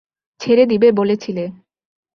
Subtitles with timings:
[0.39, 1.43] ছেড়ে দিবে বলেছিলে।